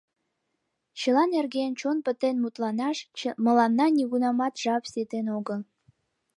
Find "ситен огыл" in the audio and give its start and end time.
4.91-5.59